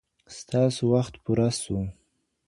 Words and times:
ستا 0.37 0.61
سو 0.75 0.83
وخت 0.93 1.13
پوره 1.23 1.47
سو. 1.61 1.77